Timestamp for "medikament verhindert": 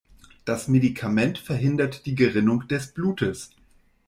0.67-2.07